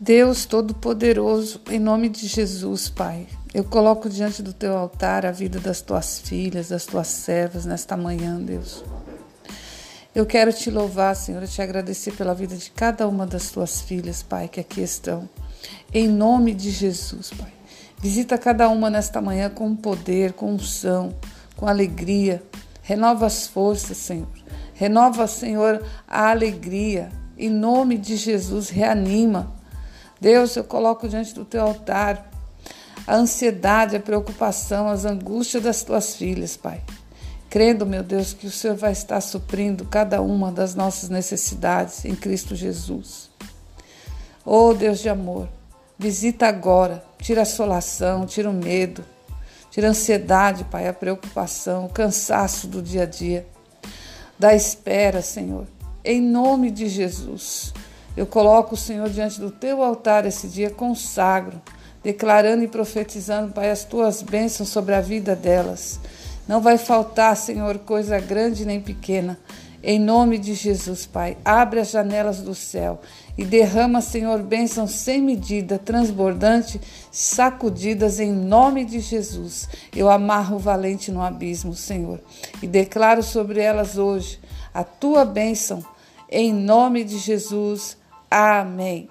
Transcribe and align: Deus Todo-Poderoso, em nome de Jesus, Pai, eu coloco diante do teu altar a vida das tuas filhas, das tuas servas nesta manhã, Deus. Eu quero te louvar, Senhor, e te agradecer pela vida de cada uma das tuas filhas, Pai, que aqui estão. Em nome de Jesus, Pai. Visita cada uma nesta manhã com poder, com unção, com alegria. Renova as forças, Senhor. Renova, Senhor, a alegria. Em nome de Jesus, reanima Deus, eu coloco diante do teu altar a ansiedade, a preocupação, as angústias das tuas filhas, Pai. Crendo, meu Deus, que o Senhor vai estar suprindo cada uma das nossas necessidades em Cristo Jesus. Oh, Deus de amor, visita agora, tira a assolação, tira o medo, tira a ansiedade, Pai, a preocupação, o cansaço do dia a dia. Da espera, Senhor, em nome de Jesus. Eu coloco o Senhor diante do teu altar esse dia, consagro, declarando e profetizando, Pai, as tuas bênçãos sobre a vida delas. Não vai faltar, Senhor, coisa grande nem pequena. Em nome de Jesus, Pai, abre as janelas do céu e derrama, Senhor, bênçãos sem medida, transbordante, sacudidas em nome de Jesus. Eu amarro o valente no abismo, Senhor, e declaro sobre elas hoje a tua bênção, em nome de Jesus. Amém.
Deus 0.00 0.46
Todo-Poderoso, 0.46 1.60
em 1.68 1.80
nome 1.80 2.08
de 2.08 2.28
Jesus, 2.28 2.88
Pai, 2.88 3.26
eu 3.52 3.64
coloco 3.64 4.08
diante 4.08 4.44
do 4.44 4.52
teu 4.52 4.76
altar 4.76 5.26
a 5.26 5.32
vida 5.32 5.58
das 5.58 5.80
tuas 5.80 6.20
filhas, 6.20 6.68
das 6.68 6.86
tuas 6.86 7.08
servas 7.08 7.66
nesta 7.66 7.96
manhã, 7.96 8.40
Deus. 8.40 8.84
Eu 10.14 10.24
quero 10.24 10.52
te 10.52 10.70
louvar, 10.70 11.16
Senhor, 11.16 11.42
e 11.42 11.48
te 11.48 11.60
agradecer 11.60 12.12
pela 12.12 12.32
vida 12.32 12.56
de 12.56 12.70
cada 12.70 13.08
uma 13.08 13.26
das 13.26 13.50
tuas 13.50 13.80
filhas, 13.80 14.22
Pai, 14.22 14.46
que 14.46 14.60
aqui 14.60 14.82
estão. 14.82 15.28
Em 15.92 16.06
nome 16.06 16.54
de 16.54 16.70
Jesus, 16.70 17.32
Pai. 17.36 17.52
Visita 18.00 18.38
cada 18.38 18.68
uma 18.68 18.88
nesta 18.88 19.20
manhã 19.20 19.50
com 19.50 19.74
poder, 19.74 20.32
com 20.32 20.52
unção, 20.52 21.12
com 21.56 21.66
alegria. 21.66 22.40
Renova 22.82 23.26
as 23.26 23.48
forças, 23.48 23.96
Senhor. 23.96 24.28
Renova, 24.74 25.26
Senhor, 25.26 25.84
a 26.06 26.30
alegria. 26.30 27.08
Em 27.36 27.50
nome 27.50 27.98
de 27.98 28.14
Jesus, 28.14 28.68
reanima 28.68 29.57
Deus, 30.20 30.56
eu 30.56 30.64
coloco 30.64 31.08
diante 31.08 31.34
do 31.34 31.44
teu 31.44 31.62
altar 31.62 32.30
a 33.06 33.16
ansiedade, 33.16 33.96
a 33.96 34.00
preocupação, 34.00 34.88
as 34.88 35.04
angústias 35.04 35.62
das 35.62 35.82
tuas 35.82 36.14
filhas, 36.16 36.56
Pai. 36.56 36.82
Crendo, 37.48 37.86
meu 37.86 38.02
Deus, 38.02 38.34
que 38.34 38.46
o 38.46 38.50
Senhor 38.50 38.76
vai 38.76 38.92
estar 38.92 39.20
suprindo 39.22 39.86
cada 39.86 40.20
uma 40.20 40.52
das 40.52 40.74
nossas 40.74 41.08
necessidades 41.08 42.04
em 42.04 42.14
Cristo 42.14 42.54
Jesus. 42.54 43.30
Oh, 44.44 44.74
Deus 44.74 44.98
de 44.98 45.08
amor, 45.08 45.48
visita 45.98 46.46
agora, 46.46 47.02
tira 47.22 47.40
a 47.40 47.42
assolação, 47.42 48.26
tira 48.26 48.50
o 48.50 48.52
medo, 48.52 49.02
tira 49.70 49.86
a 49.86 49.90
ansiedade, 49.90 50.64
Pai, 50.64 50.86
a 50.86 50.92
preocupação, 50.92 51.86
o 51.86 51.90
cansaço 51.90 52.66
do 52.66 52.82
dia 52.82 53.04
a 53.04 53.06
dia. 53.06 53.46
Da 54.38 54.54
espera, 54.54 55.22
Senhor, 55.22 55.66
em 56.04 56.20
nome 56.20 56.70
de 56.70 56.88
Jesus. 56.88 57.72
Eu 58.18 58.26
coloco 58.26 58.74
o 58.74 58.76
Senhor 58.76 59.08
diante 59.08 59.38
do 59.38 59.48
teu 59.48 59.80
altar 59.80 60.26
esse 60.26 60.48
dia, 60.48 60.70
consagro, 60.70 61.62
declarando 62.02 62.64
e 62.64 62.66
profetizando, 62.66 63.52
Pai, 63.52 63.70
as 63.70 63.84
tuas 63.84 64.22
bênçãos 64.22 64.70
sobre 64.70 64.92
a 64.92 65.00
vida 65.00 65.36
delas. 65.36 66.00
Não 66.48 66.60
vai 66.60 66.76
faltar, 66.78 67.36
Senhor, 67.36 67.78
coisa 67.78 68.18
grande 68.18 68.66
nem 68.66 68.80
pequena. 68.80 69.38
Em 69.80 70.00
nome 70.00 70.36
de 70.36 70.54
Jesus, 70.54 71.06
Pai, 71.06 71.36
abre 71.44 71.78
as 71.78 71.92
janelas 71.92 72.40
do 72.40 72.56
céu 72.56 73.00
e 73.36 73.44
derrama, 73.44 74.00
Senhor, 74.00 74.42
bênçãos 74.42 74.90
sem 74.90 75.22
medida, 75.22 75.78
transbordante, 75.78 76.80
sacudidas 77.12 78.18
em 78.18 78.32
nome 78.32 78.84
de 78.84 78.98
Jesus. 78.98 79.68
Eu 79.94 80.10
amarro 80.10 80.56
o 80.56 80.58
valente 80.58 81.12
no 81.12 81.22
abismo, 81.22 81.72
Senhor, 81.72 82.20
e 82.60 82.66
declaro 82.66 83.22
sobre 83.22 83.60
elas 83.60 83.96
hoje 83.96 84.40
a 84.74 84.82
tua 84.82 85.24
bênção, 85.24 85.84
em 86.28 86.52
nome 86.52 87.04
de 87.04 87.16
Jesus. 87.16 87.96
Amém. 88.30 89.08